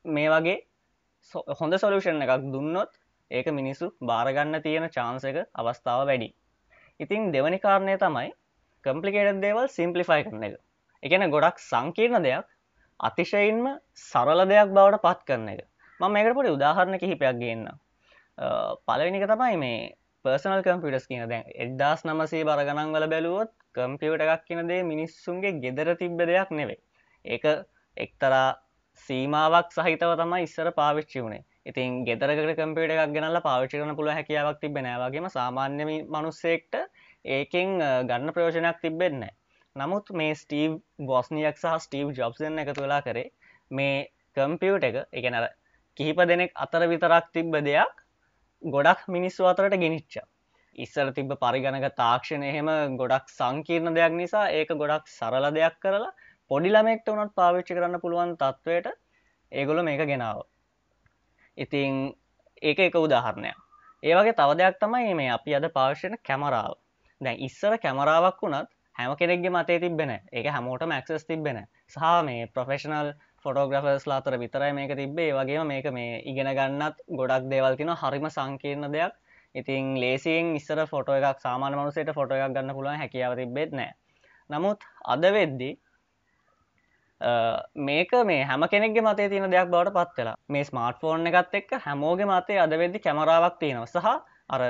මේ 0.06 0.30
වගේ 0.30 0.57
හොඳ 1.59 1.74
සොලූෂන් 1.75 2.21
එකක් 2.21 2.48
දුන්නොත් 2.53 2.94
ඒක 3.31 3.48
මිනිස්සු 3.51 3.92
බාරගන්න 4.03 4.62
තියෙන 4.62 4.88
චාන්සක 4.89 5.38
අවස්ථාව 5.56 6.06
වැඩි. 6.07 6.30
ඉතින් 7.00 7.31
දෙවනි 7.33 7.59
කාරණය 7.59 7.98
තමයි 7.98 8.31
කම්පලිකේට 8.86 9.41
දේවල් 9.41 9.67
සිම්පලිෆයි 9.70 10.25
කරන 10.25 10.43
එක. 10.43 10.55
එකන 11.03 11.29
ගොඩක් 11.29 11.62
සංකීර්ණ 11.62 12.25
දෙයක් 12.27 12.48
අතිශයින්ම 13.00 13.67
සරල 14.08 14.41
දෙයක් 14.48 14.74
බවට 14.75 15.03
පත් 15.05 15.27
කරන 15.27 15.48
එක. 15.53 15.63
මම 16.00 16.12
මේකට 16.15 16.38
පොඩි 16.38 16.55
උදාහරණ 16.58 17.01
කිහිපයක් 17.01 17.39
ගන්න 17.39 17.67
පලවෙනික 18.86 19.25
තමයි 19.27 19.57
මේ 19.57 19.81
පර්සනල් 20.25 20.63
කම්පිටස් 20.63 21.05
කියන 21.10 21.27
දැන් 21.29 21.45
එඩ්දාස් 21.57 22.03
නමසේ 22.05 22.43
බරගණන් 22.43 22.95
වල 22.95 23.07
බැලුවොත් 23.07 23.51
කම්පියට 23.75 24.25
එකක් 24.25 24.43
කියන 24.48 24.67
දේ 24.67 24.81
මිනිස්සුන්ගේ 24.86 25.53
ගෙදර 25.60 25.93
තිබ්බ 25.98 26.19
දෙයක් 26.24 26.51
නෙවෙයි. 26.51 26.79
ඒක 27.25 27.45
එක්තරා 27.98 28.48
සීමාවක් 29.03 29.69
සහිතව 29.71 30.13
තමයි 30.17 30.43
ඉස්සර 30.43 30.71
පාවිච්චි 30.74 31.24
වුණේ. 31.24 31.45
ඉතින් 31.65 32.01
ගෙදරකට 32.05 32.57
කම්පියට 32.57 32.95
එකක් 32.95 33.13
ගෙනල්ල 33.15 33.39
පාවිච්චි 33.41 33.77
කරන 33.77 33.95
පුළුව 33.95 34.17
හැකියාවක් 34.17 34.60
තිබෙන 34.60 34.89
වගේම 35.01 35.29
සාමාන්‍ය 35.29 35.86
මනුස්සෙක්ට 36.07 36.81
ඒකෙන් 37.25 37.77
ගන්න 38.07 38.33
ප්‍රයෝජනයක් 38.33 38.81
තිබෙන්න 38.81 39.25
නමුත් 39.75 40.10
මේ 40.13 40.33
ස්ටීව් 40.36 40.77
බොස්නියක් 41.05 41.57
සහ 41.57 41.77
ස්ටීව් 41.79 42.13
ජොබ්සන් 42.13 42.57
එකතු 42.60 42.81
වෙලා 42.81 43.01
කරේ 43.01 43.27
මේ 43.71 43.98
කම්පියුට 44.38 44.83
එක 44.83 44.98
එකනර 45.13 45.45
කිහිප 45.98 46.24
දෙනෙක් 46.25 46.51
අතර 46.57 46.88
විතරක් 46.88 47.29
තිබ්බ 47.31 47.55
දෙයක් 47.62 48.01
ගොඩක් 48.63 49.08
මිනිස්සු 49.08 49.46
අතරට 49.46 49.75
ගෙනනිච්චා 49.75 50.25
ඉස්සර 50.75 51.12
තිබ 51.12 51.32
පරිගණක 51.36 51.88
තාක්ෂණය 51.96 52.48
එහෙම 52.48 52.70
ගොඩක් 52.98 53.30
සංකීර්ණ 53.30 53.96
දෙයක් 53.96 54.13
නිසා 54.13 54.44
ඒක 54.51 54.70
ගොඩක් 54.75 55.08
සරල 55.10 55.48
දෙයක් 55.51 55.80
කරලා 55.80 56.12
පොඩිලමෙක්ට 56.51 57.10
වනත් 57.10 57.34
පාවිච්චි 57.36 57.75
කරන්න 57.75 58.00
පුළුවන් 58.00 58.36
තත්ත්වයට 58.38 58.91
ඒගොල 59.51 59.82
මේක 59.84 60.03
ගෙනාව. 60.03 60.44
ඉතිං 61.58 62.13
ඒක 62.62 62.80
එක 62.80 62.96
උදාහරණයක්. 62.98 63.58
ඒවගේ 64.03 64.34
තව 64.34 64.58
දෙයක් 64.58 64.77
තමයි 64.80 65.15
මේ 65.15 65.32
අපි 65.32 65.56
අද 65.56 65.68
පාවිශ්‍යන 65.72 66.18
කැමරාව. 66.24 66.77
දැන් 67.22 67.41
ඉස්සර 67.41 67.77
කැමරාවක් 67.80 68.41
වුණත් 68.41 68.70
හැම 68.96 69.15
කෙනෙක්ගේ 69.15 69.51
මතේ 69.51 69.80
තිබෙන 69.80 70.12
ඒක 70.12 70.48
හැමෝට 70.48 70.86
මැක්සස් 70.86 71.25
තිබෙන 71.25 71.65
සහ 71.88 72.13
මේ 72.24 72.48
ප්‍රොෆෙෂනල් 72.48 73.12
ෆොටෝග්‍රෆර්ස් 73.43 74.05
ලාතර 74.07 74.38
විතරයි 74.38 74.74
මේක 74.74 74.95
තිබේ 74.95 75.31
වගේ 75.33 75.63
මේක 75.65 75.91
මේ 75.93 76.21
ඉගෙන 76.31 76.50
ගන්නත් 76.51 77.05
ගොඩක් 77.19 77.50
දේවල් 77.51 77.77
තින 77.77 77.93
හරිම 78.01 78.27
සංකීර්ණ 78.29 78.91
දෙයක්. 78.91 79.13
ඉතින් 79.55 79.95
ලේසියෙන් 80.00 80.55
ඉස්සර 80.55 80.86
ෆොටෝ 80.88 81.15
එකක් 81.19 81.39
සාමාන 81.41 81.75
මනුසේට 81.75 82.12
ෆොටෝ 82.13 82.38
එකක් 82.38 82.53
ගන්න 82.55 82.75
පුළුවන් 82.75 83.01
හැකියාව 83.03 83.36
තිබෙත් 83.36 83.71
නෑ. 83.74 83.93
නමුත් 84.50 84.86
අද 85.05 85.25
වෙද්දි 85.38 85.71
මේක 87.81 88.12
මේ 88.25 88.43
හැම 88.43 88.63
කෙනෙක්ගේ 88.67 89.03
මතේ 89.03 89.29
තියෙන 89.29 89.51
දෙයක් 89.51 89.69
බවට 89.69 89.98
පත්වෙලා 89.98 90.38
මේ 90.48 90.63
ස්මාර්ට් 90.63 91.01
ෆෝන් 91.01 91.27
එකත් 91.27 91.53
එක්ක 91.55 91.75
හැමෝගේ 91.86 92.25
මතේ 92.27 92.60
අද 92.60 92.74
වෙද්දි 92.75 93.00
කැමරාවක් 93.00 93.60
තියෙනව. 93.60 93.86
සහ 93.86 94.07
අර 94.50 94.62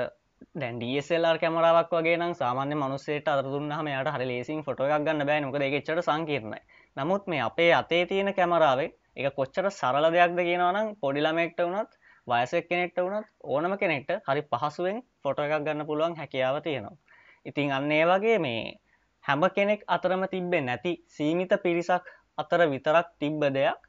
දැන් 0.54 0.78
ඩSLR 0.80 1.38
කැමරාවක් 1.38 1.92
වගේ 1.92 2.16
නම් 2.16 2.34
සාමාන්‍ය 2.34 2.74
මනුස්සේට 2.74 3.28
අරදුන්නහම 3.28 3.88
යට 3.88 4.12
හරි 4.14 4.26
ලේසින් 4.26 4.62
ෆොට 4.62 4.80
එකක් 4.80 5.04
ගන්න 5.06 5.26
බෑ 5.26 5.40
නොක 5.40 5.56
එකච්චට 5.60 6.02
සංකීර්ණයි. 6.02 6.60
නමුත් 6.96 7.26
මේ 7.26 7.40
අපේ 7.40 7.72
අතේ 7.72 8.02
තියෙන 8.06 8.34
කැමරාවේ 8.34 8.90
එක 9.16 9.36
කොච්චර 9.36 9.66
සරල 9.70 10.06
දෙයක්ද 10.10 10.40
කියනවනම් 10.40 10.88
පොඩිලමෙක්ට 11.00 11.60
වුණත් 11.60 11.92
වයසක් 12.26 12.68
කෙනෙක්ට 12.68 12.98
වුණත් 12.98 13.28
ඕනම 13.44 13.74
කෙනෙක්ට 13.78 14.10
හරි 14.26 14.42
පහසුවෙන් 14.50 14.98
ෆොට 15.22 15.40
එකක් 15.40 15.54
ගන්න 15.60 15.86
පුළුවන් 15.86 16.16
හැකියාව 16.16 16.60
තියෙනවා. 16.62 16.96
ඉතින් 17.46 17.72
අන්න 17.72 17.92
ඒ 17.92 18.04
වගේ 18.06 18.38
මේ 18.38 18.62
හැම 19.24 19.42
කෙනෙක් 19.50 19.84
අතරම 19.88 20.26
තිබ්බෙ 20.28 20.58
නැති 20.60 20.92
සීමිත 21.08 21.52
පිරිසක් 21.62 22.12
අතර 22.38 22.60
විතරක් 22.66 23.08
තිබ්බ 23.18 23.42
දෙයක් 23.50 23.80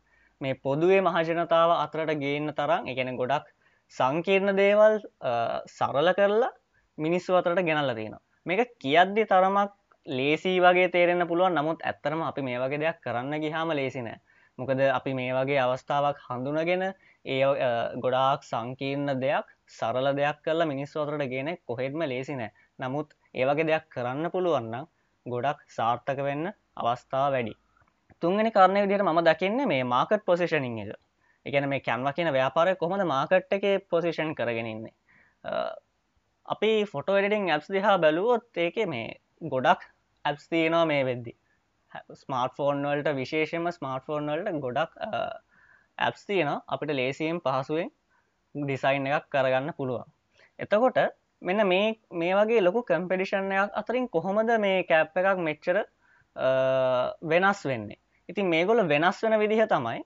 මේ 0.41 0.55
පොදුවේ 0.57 1.01
මහජනතාව 1.01 1.71
අතරට 1.75 2.15
ගේන්න 2.19 2.49
තරම් 2.53 2.87
එකන 2.87 3.15
ගොඩක් 3.15 3.47
සංකීර්ණ 3.93 4.55
දේවල් 4.55 4.95
සරල 5.69 6.09
කරලා 6.13 6.53
මිනිස්සු 6.97 7.35
අතරට 7.35 7.63
ගෙනල්ල 7.63 7.95
තියෙනවා. 7.95 8.23
මේක 8.45 8.71
කියද්දි 8.79 9.23
තරමක් 9.25 9.71
ලේසි 10.07 10.59
වගේ 10.59 10.89
තේරෙන 10.89 11.27
පුළුවන්. 11.27 11.53
නමුත් 11.53 11.79
ඇත්තරම 11.83 12.21
අපි 12.23 12.41
මේ 12.41 12.59
වගේ 12.59 12.79
දෙයක් 12.79 13.01
කරන්න 13.01 13.41
ගිහාම 13.41 13.69
ලේසිනෑ 13.71 14.19
මොකද 14.57 14.81
අපි 14.89 15.13
මේ 15.13 15.33
වගේ 15.33 15.59
අවස්ථාවක් 15.59 16.17
හඳුනගෙන 16.25 16.83
ඒ 17.25 17.39
ගොඩාක් 18.03 18.43
සංකීර්ණ 18.43 19.13
දෙයක් 19.19 19.47
සරල 19.69 20.09
දෙයක් 20.13 20.41
කරලා 20.45 20.67
මිනිස්සු 20.67 21.01
අතරට 21.01 21.29
ගෙන 21.31 21.49
කොහෙත්ම 21.63 22.03
ලේසි 22.03 22.35
නෑ. 22.35 22.51
නමුත් 22.79 23.15
ඒවගේ 23.35 23.67
දෙයක් 23.71 23.87
කරන්න 23.89 24.31
පුළුවන්න 24.31 24.75
ගොඩක් 25.25 25.63
සාර්ථක 25.69 26.19
වෙන්න 26.27 26.51
අවස්ථාව 26.77 27.31
වැඩි. 27.35 27.53
තුන්ගනි 28.21 28.51
කරණය 28.51 28.85
විදිට 28.85 29.05
ම 29.05 29.21
දකින්න 29.21 29.65
මේ 29.67 29.83
මාකට් 29.85 30.25
පොසිෂනිං 30.25 30.77
එක. 30.79 30.93
එකන 31.45 31.69
මේ 31.69 31.81
කැන්ව 31.81 32.13
කියන 32.13 32.29
ව්‍යාපාරය 32.31 32.75
කොහොඳ 32.75 33.05
මාකට් 33.05 33.57
එක 33.57 33.65
පොසිෂන් 33.89 34.35
කරගෙනන්නේ 34.35 34.93
අපි 36.45 36.71
ෆොටෝ 36.85 37.17
එඩිටිං 37.17 37.49
ඇප්ස් 37.49 37.71
දිහා 37.71 37.97
බැලුවොත් 37.97 38.61
ඒක 38.65 38.77
මේ 38.87 39.09
ගොඩක් 39.43 39.81
ඇප්ස් 40.25 40.45
තියනවා 40.47 40.85
මේ 40.85 41.03
වෙද්දි. 41.05 41.33
ස්මාර්ට 42.13 42.55
ෆෝන් 42.55 42.83
වලට 42.83 43.15
විශේෂම 43.15 43.67
ස්මාර්ට 43.71 44.05
ෆෝන් 44.05 44.31
වලට 44.31 44.61
ගොඩක් 44.61 44.93
ඇප්ස් 45.97 46.25
තියන 46.25 46.51
අපිට 46.67 46.93
ලේසියෙන් 46.93 47.41
පහසුවෙන් 47.41 47.91
ඩිසයින් 48.55 49.09
එකක් 49.09 49.27
කරගන්න 49.29 49.75
පුළුවන්. 49.77 50.07
එතකොට 50.59 50.99
මෙන්න 51.41 51.67
මේ 51.67 51.99
මේ 52.13 52.33
වගේ 52.35 52.61
ලොකු 52.61 52.83
කම්පිඩිෂන්යක් 52.83 53.75
අතරින් 53.75 54.07
කොහොමද 54.09 54.55
මේ 54.59 54.79
කැප් 54.83 55.15
එකක් 55.15 55.39
මෙච්චර 55.39 55.83
වෙනස් 57.23 57.61
වෙන්නේ? 57.65 58.01
ඉතින් 58.29 58.49
මේගොල 58.49 58.87
වෙනස් 58.87 59.23
වෙන 59.23 59.39
විදිහ 59.39 59.67
තමයි 59.67 60.01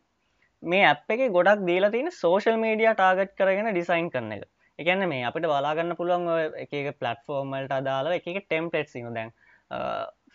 මේ 0.63 0.86
ඇප් 0.86 1.10
එක 1.10 1.32
ගොඩක් 1.32 1.65
දීලා 1.65 1.91
තියෙන 1.91 2.12
සෝශල් 2.13 2.58
මීඩිය 2.58 2.94
ටාගට් 2.94 3.36
කරගෙන 3.36 3.70
ඩිසයින් 3.72 4.10
කරන 4.10 4.32
එක. 4.32 4.44
එකන්න 4.79 5.07
මේ 5.07 5.24
අපිට 5.24 5.46
බලාගන්න 5.46 5.96
පුළුවන් 5.96 6.27
එක 6.57 6.75
පලටෆෝර්මල්ට 6.96 7.74
අදාලා 7.74 8.19
එක 8.19 8.27
ටෙම්පලට් 8.43 8.89
සින 8.89 9.10
දැන් 9.12 9.34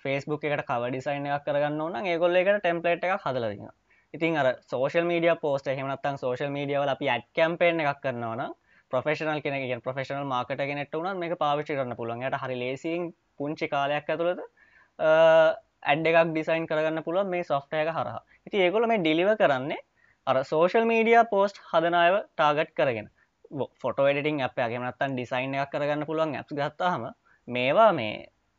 ෆේස්බුක් 0.03 0.45
එකට 0.45 0.65
කව 0.65 0.91
ඩිසයින් 0.91 1.29
එකක් 1.29 1.47
කරගන්න 1.47 1.81
ඕන 1.81 2.01
ඒගොල්ල 2.07 2.37
එකට 2.37 2.59
ටෙම්පලට් 2.59 3.07
එකක් 3.07 3.27
හදලදින 3.27 3.71
ඉතින් 4.15 4.37
අර 4.37 4.49
සෝශල් 4.65 5.05
මීඩිය 5.05 5.35
පෝස්ට 5.41 5.71
හෙමනත්තන් 5.73 6.19
සෝශල් 6.19 6.51
මීඩියවල 6.51 6.91
අපි 6.91 7.09
ඇඩ් 7.09 7.29
කැම්පේෙන් 7.35 7.81
එකක් 7.83 8.03
කරනවන 8.03 8.43
ප්‍රෆෙෂනල් 8.93 9.41
කෙනෙක 9.41 9.83
ප්‍රෆෙෂනල් 9.83 10.27
මාකට 10.27 10.61
ගෙනෙට 10.63 10.93
වුනත් 10.95 11.19
මේ 11.19 11.37
පාවිච්චි 11.37 11.77
කරන්න 11.77 11.97
පුළුවන්ට 11.97 12.41
හරි 12.43 12.59
ලේසින් 12.59 13.07
පුංචි 13.39 13.69
කාලයක් 13.69 14.11
ඇතුළද 14.11 14.43
ඇඩ් 14.99 16.11
එකක් 16.11 16.21
ඩිසයින් 16.27 16.67
කරගන්න 16.67 17.05
පුළුවන් 17.05 17.31
මේ 17.31 17.45
සොෆ්ටය 17.45 17.79
එක 17.79 17.91
හරහා. 17.91 18.21
ඉති 18.47 18.57
ඒගොල 18.59 18.87
මේ 18.87 19.01
ඩිලිව 19.01 19.33
කරන්නේ 19.39 19.81
අර 20.27 20.43
සෝෂල් 20.45 20.85
මීඩිය 20.85 21.19
පෝස්ට් 21.31 21.63
හදනායව 21.71 22.19
ටාගට් 22.21 22.75
කරගෙන. 22.75 23.09
ෆොටෝ 23.81 24.07
එඩිටිං 24.07 24.41
අප 24.43 24.57
ගමනත්තන් 24.57 25.17
ඩිසයින් 25.17 25.57
එකක් 25.57 25.73
කරගන්න 25.73 26.07
පුළුවන් 26.07 26.37
ඇප් 26.37 26.53
ගත්තාහම 26.53 27.05
මේවා 27.49 27.91
මේ 27.93 28.15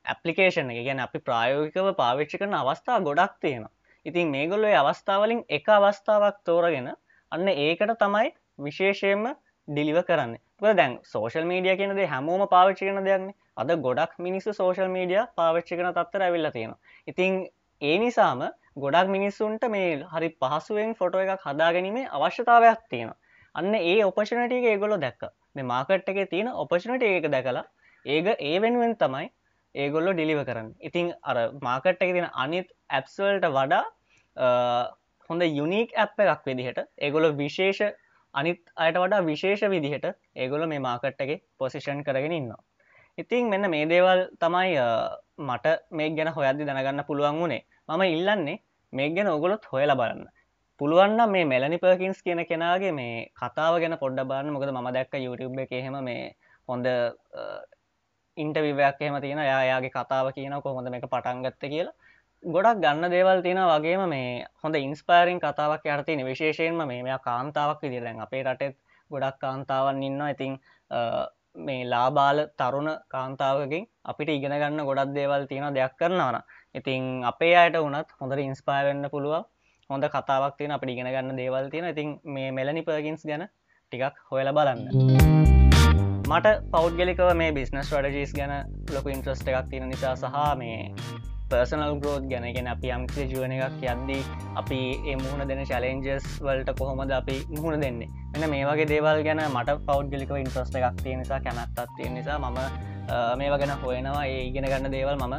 ඇපලිකේෂන් 0.05 0.71
එක. 0.71 0.81
ගැන 0.87 0.99
අපි 0.99 1.19
ප්‍රායෝගිකව 1.21 1.89
පාවිච්චි 1.95 2.39
කරන 2.39 2.55
අවස්ථා 2.55 2.99
ගොඩක් 3.01 3.39
තියෙනවා. 3.41 3.71
ඉතින් 4.05 4.31
මේගොල්ලො 4.31 4.73
අවස්ථාවලින් 4.75 5.41
එක 5.49 5.69
අවස්ථාවක් 5.69 6.39
තෝරගෙන 6.45 6.89
අන්න 7.31 7.47
ඒකට 7.49 7.95
තමයි 7.99 8.33
විශේෂයෙන්ම 8.59 9.29
ඩිලිව 9.67 9.99
කරන්න. 10.03 10.35
දැන් 10.71 10.99
සෝෂල් 11.05 11.45
මීඩිය 11.45 11.75
කියනද 11.77 12.03
හැමෝම 12.07 12.43
පාවිච්චි 12.49 12.89
කන 12.89 13.07
දෙයක්න්නේ 13.07 13.35
අද 13.57 13.71
ගොඩක් 13.81 14.13
මිනිස්සු 14.19 14.53
සෝෂල් 14.53 14.89
මීඩිය 14.89 15.23
පාවිච්චි 15.35 15.79
කන 15.79 15.91
තත්තර 15.91 16.27
ඇවිල්ල 16.27 16.51
තියෙනවා. 16.51 16.79
ඉතිං 17.07 17.39
ඒ 17.81 17.97
නිසාම 17.97 18.43
ගොඩක් 18.77 19.09
මිනිස්සුන්ට 19.09 19.65
මේ 19.69 19.89
හරි 20.11 20.29
පහසුවෙන් 20.37 20.95
ෆොටෝ 20.95 21.23
එකක් 21.25 21.47
හදාගැනීමේ 21.47 22.09
අවශ්‍යතාවයක් 22.11 22.83
තියෙන 22.89 23.11
අන්න 23.55 23.73
ඒ 23.75 24.01
ඔපචනටික 24.09 24.67
ඒගොලො 24.71 24.97
දැක්ක. 25.05 25.23
මේ 25.55 25.69
මාකට් 25.73 26.09
එක 26.11 26.19
තියෙන 26.33 26.49
ඔපචනට 26.63 27.07
ඒක 27.09 27.29
දැකලා 27.35 27.65
ඒක 28.05 28.27
ඒ 28.39 28.55
වෙනුවෙන් 28.59 28.95
තමයි 29.03 29.27
ඒගොල්ලො 29.75 30.13
ඩිලිව 30.13 30.41
කරන්න. 30.47 30.69
ඉතිං 30.81 31.13
අර 31.23 31.37
මාකට් 31.61 32.03
එක 32.05 32.11
තින 32.17 32.27
අනිත් 32.43 32.67
ඇප්සල්ට 32.89 33.49
වඩා 33.57 33.83
හොඳ 35.29 35.43
යුනික් 35.59 35.93
ඇප් 35.95 36.23
එකක් 36.25 36.49
විදිහට 36.49 36.81
ඒගොලො 36.99 37.29
විශේෂ 37.41 37.81
අනිත් 38.33 38.59
අයට 38.75 38.97
වඩා 38.97 39.25
විශේෂ 39.29 39.63
විදිහට 39.73 40.05
ඒගොල 40.35 40.65
මේ 40.67 40.85
මාකට් 40.87 41.21
එක 41.25 41.31
පොසිෂන් 41.59 42.03
කරගෙන 42.07 42.37
ඉන්නවා. 42.39 42.61
ඉතින් 43.17 43.49
මෙන්න 43.49 43.69
මේ 43.69 43.85
දේවල් 43.85 44.21
තමයි 44.43 44.71
මට 45.49 45.73
මේ 45.91 46.09
ගැන 46.17 46.31
හොයද්දි 46.37 46.67
දැනගන්න 46.69 47.03
පුළුවන් 47.09 47.41
වුණේ. 47.41 47.65
මම 47.89 48.03
ඉල්ලන්නේ 48.15 48.57
මේ 48.93 49.09
ගැන 49.15 49.29
ඔගොලොත් 49.35 49.65
හොයලා 49.73 49.99
බලන්න. 50.01 50.25
පුළුවන්න 50.79 51.29
මේ 51.29 51.45
මෙලනි 51.45 51.77
පර්කින්ස් 51.77 52.21
කියන 52.21 52.41
කෙනගේ 52.45 52.91
මේ 52.93 53.27
කතාව 53.35 53.79
ගැන 53.81 53.97
පොඩ්ඩ 53.97 54.27
බාන්න 54.27 54.49
මොකද 54.49 54.71
ම 54.71 54.89
දැක්ක 54.91 55.13
YouTube 55.17 55.61
එක 55.61 55.71
එහෙම 55.73 55.97
මේ 56.03 56.33
හොඳ 56.69 56.87
ඉන්ටවිවයක් 58.37 58.97
එහෙම 58.99 59.17
තියෙන 59.21 59.41
යායාගේ 59.41 59.91
කතාව 59.91 60.31
කියන 60.33 60.55
කොහොඳ 60.61 60.89
මේක 60.89 61.05
පටන්ගත්ත 61.05 61.63
කියලා. 61.65 61.93
ගොඩක් 62.43 62.81
ගන්න 62.81 63.11
දේවල් 63.11 63.41
තියෙන 63.41 63.61
වගේම 63.65 64.03
මේ 64.09 64.45
හොඳ 64.63 64.75
ඉන්ස්පෑරිං 64.77 65.39
කතාවක් 65.39 65.85
යටතින 65.87 66.25
විශේෂයෙන්ම 66.25 66.81
මේ 66.83 67.03
මෙයා 67.03 67.19
කාන්තාවක් 67.19 67.79
විදිරෙන් 67.81 68.19
අපේ 68.19 68.43
රටෙත් 68.43 68.75
ගොඩක් 69.11 69.39
කාන්තාවන් 69.39 70.03
ඉන්න 70.03 70.19
ඉතිං 70.27 70.59
මේ 71.57 71.85
ලාබාල 71.85 72.47
තරුණ 72.57 72.89
කාන්තාවකින් 73.09 73.87
අපිට 74.05 74.29
ඉගෙන 74.29 74.57
ගන්න 74.57 74.85
ගොඩක් 74.85 75.13
දේවල් 75.13 75.47
තියෙන 75.47 75.73
දෙයක් 75.73 75.95
කරනවන 75.99 76.41
ඉතින් 76.75 77.09
අපේ 77.25 77.55
අයට 77.55 77.77
වනත් 77.79 78.19
හොඳට 78.19 78.41
ඉන්ස්පායවෙන්න 78.41 79.09
පුළුව 79.09 79.43
හොඳ 79.89 80.05
කතාවක් 80.13 80.55
තියෙන 80.57 80.71
අපට 80.75 80.89
ඉගෙන 80.93 81.09
ගන්න 81.15 81.37
දේවල් 81.41 81.69
තියෙන 81.73 81.89
ඉතින් 81.89 82.15
මේ 82.35 82.51
මෙලනි 82.57 82.81
පර්ගින්ස් 82.87 83.25
ගැන 83.29 83.43
ටිකක් 83.91 84.15
හොයල 84.31 84.49
බලන්න. 84.57 84.81
මට 86.29 86.47
පෞද්ගලිකව 86.73 87.29
මේ 87.35 87.51
බිස්නස් 87.57 87.91
වඩජීස් 87.93 88.31
ගැන 88.37 88.53
ලොක 88.95 89.07
ඉන්ට්‍රස්ට 89.13 89.47
එකක් 89.51 89.69
තියෙන 89.71 89.89
නිසා 89.93 90.15
සහ 90.15 90.37
මේ 90.61 90.77
පර්සනල් 91.51 91.99
ග්‍රෝත් 92.01 92.23
ගැනගෙන 92.31 92.69
අපි 92.73 92.93
යම්කිසි 92.95 93.25
ජුවන 93.33 93.51
එකක් 93.55 93.83
යද්දී 93.83 94.21
අපි 94.61 94.79
ඒ 95.09 95.17
මුහුණ 95.23 95.47
දෙන 95.49 95.65
චලෙන්ජස් 95.71 96.29
වලට 96.45 96.77
කොහොමද 96.79 97.11
අපි 97.19 97.35
මුහුණ 97.49 97.83
දෙන්නේ? 97.85 98.09
එන්න 98.35 98.49
මේ 98.53 98.63
වගේ 98.69 98.87
දේවල් 98.93 99.21
ගැන 99.27 99.43
මට 99.49 99.77
පෞද්ගලික 99.89 100.31
ඉන්ට්‍රස්ට 100.39 100.79
එකක් 100.79 101.03
තියෙන 101.03 101.19
නිසා 101.23 101.39
කැමැත්තත් 101.47 101.91
තියෙන 101.97 102.15
නිසා 102.19 102.39
මම 102.39 102.59
මේවා 103.37 103.59
ගැන 103.61 103.75
හොයනවා. 103.83 104.25
ඒ 104.25 104.41
ඉගෙන 104.47 104.69
ගන්න 104.71 104.95
දේවල් 104.95 105.19
මම 105.19 105.35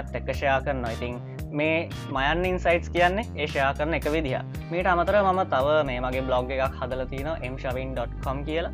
ඔත් 0.00 0.16
එක්ක 0.20 0.34
ෂයා 0.34 0.58
කරන්න 0.64 0.90
ඉතින් 0.96 1.20
මේ 1.60 1.76
මයන් 2.16 2.46
ඉන්සයිටස් 2.50 2.88
කියන්නේ 2.94 3.28
ඒෂයා 3.42 3.72
කරන 3.78 3.98
එක 3.98 4.08
විදිහ 4.14 4.40
මීට 4.72 4.88
අමතර 4.94 5.18
මම 5.20 5.42
තව 5.52 5.76
මේ 5.90 6.00
මගේ 6.06 6.24
බ්ලොග් 6.28 6.50
එකක් 6.56 6.80
හදල 6.80 7.04
තින 7.12 7.28
එම්ශවින්.කොම් 7.48 8.38
කියලා. 8.48 8.72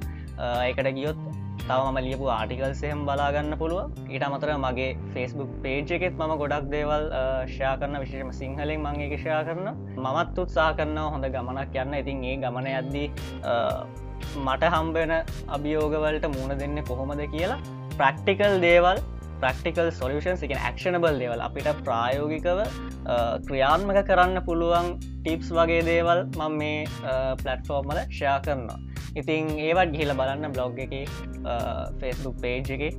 ඒකට 0.66 0.90
ගියොත් 0.98 1.20
තව 1.68 1.80
ම 1.92 1.98
ලියපු 2.06 2.26
ආටිකල්සයම් 2.34 3.00
බලාගන්න 3.08 3.54
පුළුව 3.62 4.10
ඊට 4.12 4.24
අමතර 4.26 4.52
මගේ 4.64 4.90
ෆෙස්බුක් 5.14 5.50
පේජ් 5.64 5.94
එකෙත් 5.96 6.14
මම 6.20 6.34
ගොඩක් 6.42 6.68
දේවල් 6.74 7.04
ෂයා 7.54 7.74
කරන 7.80 7.98
විශේෂම 8.04 8.30
සිංහලෙන් 8.40 8.84
මංගේ 8.86 9.18
ෂයා 9.22 9.42
කරන 9.48 9.68
මමත් 10.04 10.42
උත්සා 10.44 10.70
කරන්න 10.78 11.00
හොඳ 11.14 11.26
ගමනක් 11.34 11.74
යන්න. 11.84 11.98
ඉතින් 12.02 12.24
ඒ 12.30 12.36
ගමන 12.44 12.70
යද්දී 12.74 13.08
මට 14.46 14.72
හම්බෙන 14.74 15.12
අභියෝගවලට 15.56 16.26
මුණ 16.36 16.58
දෙන්න 16.62 16.80
කොහොමද 16.90 17.22
කියලා 17.34 17.60
ප්‍රක්ටිකල් 18.00 18.54
දේවල් 18.66 18.98
ප්‍රක්ටිකල් 19.42 19.90
සොලියෂන්ස් 20.00 20.44
එක 20.46 20.54
ක්ෂණබල් 20.58 21.18
දේවල්. 21.22 21.44
අපිට 21.48 21.68
ප්‍රායෝගිකව 21.86 22.62
ක්‍රියාත්මක 23.48 24.00
කරන්න 24.10 24.42
පුළුවන් 24.48 24.94
ටිප්ස් 25.00 25.50
වගේ 25.58 25.82
දේවල් 25.90 26.24
මං 26.40 26.58
මේ 26.62 26.78
පලට්ෆෝර්මල 27.42 28.00
ෂයා 28.06 28.38
කරනවා. 28.46 28.78
ඉතින් 29.20 29.54
ඒවත් 29.68 29.94
ගිහිල 29.94 30.14
බලන්න 30.20 30.56
බ්ලොග් 30.56 30.80
එක 30.86 30.96
ෆෙස්බුක් 32.00 32.36
පේජ් 32.42 32.74
එක. 32.78 32.98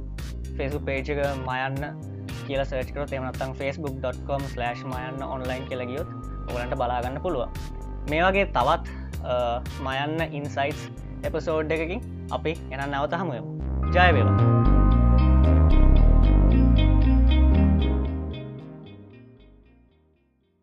ෆෙසු 0.58 0.80
පේජ් 0.88 1.12
එක 1.14 1.20
මයන්න 1.48 1.78
කියල 2.48 2.64
සර්චකර 2.64 3.14
එමනත්තන් 3.18 3.54
facebook.com 3.60 4.48
ස්ලෑශ් 4.54 4.82
මයන්න 4.94 5.24
ඔන්ලයින් 5.28 5.68
කියලගියොත් 5.70 6.10
ඔලන්ට 6.56 6.76
බලාගන්න 6.82 7.22
පුළුව 7.26 7.62
මේ 8.10 8.24
වගේ 8.26 8.50
තවත් 8.58 8.84
මයන්න 9.86 10.36
ඉන්සයිටස් 10.42 10.90
එපසෝඩ් 11.24 11.78
එකකින් 11.78 12.04
අපි 12.32 12.58
එන 12.72 12.86
නැවත 12.90 13.18
හමුයමු 13.22 13.56
ජයවේවා 13.96 14.79